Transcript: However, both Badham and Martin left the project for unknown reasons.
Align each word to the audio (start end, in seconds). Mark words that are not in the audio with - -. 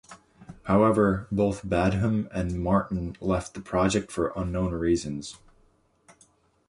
However, 0.63 1.27
both 1.31 1.61
Badham 1.69 2.27
and 2.31 2.59
Martin 2.59 3.15
left 3.21 3.53
the 3.53 3.61
project 3.61 4.11
for 4.11 4.33
unknown 4.35 4.71
reasons. 4.73 5.37